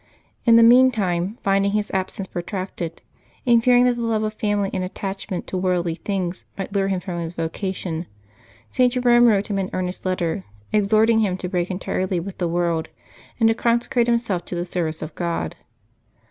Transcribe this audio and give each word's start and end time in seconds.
In 0.45 0.55
the 0.55 0.63
meantime, 0.63 1.37
finding 1.43 1.73
his 1.73 1.91
absence 1.91 2.27
protracted, 2.27 3.03
and 3.45 3.63
fearing 3.63 3.83
that 3.85 3.93
the 3.97 4.01
love 4.01 4.23
of 4.23 4.33
family 4.33 4.71
and 4.73 4.83
attachment 4.83 5.45
to 5.45 5.57
worldly 5.57 5.93
things 5.93 6.43
might 6.57 6.73
lure 6.73 6.87
him 6.87 6.99
from 6.99 7.19
his 7.19 7.35
vocation, 7.35 8.07
St. 8.71 8.91
Jerome 8.91 9.27
wrote 9.27 9.45
him 9.51 9.59
an 9.59 9.69
earnest 9.73 10.03
letter, 10.03 10.43
exhorting 10.73 11.19
him 11.19 11.37
to 11.37 11.47
break 11.47 11.69
entirely 11.69 12.19
with 12.19 12.39
the 12.39 12.47
world 12.47 12.89
and 13.39 13.47
to 13.47 13.53
consecrate 13.53 14.07
himself 14.07 14.43
to 14.45 14.55
the 14.55 14.65
service 14.65 15.03
of 15.03 15.13
God. 15.13 15.55